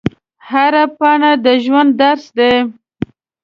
هره 0.49 0.83
پاڼه 0.97 1.31
د 1.45 1.47
ژوند 1.63 1.91
درس 2.01 2.25
دی 2.37 2.53